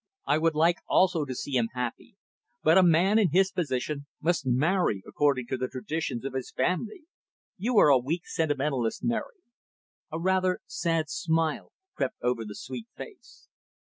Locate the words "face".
12.97-13.47